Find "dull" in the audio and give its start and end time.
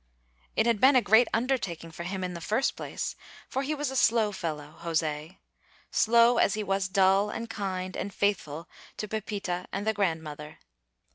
6.87-7.29